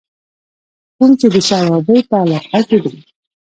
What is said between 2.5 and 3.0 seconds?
کښې دے